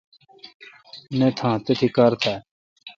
[1.17, 2.39] نہ تھان تتھی کار تھال۔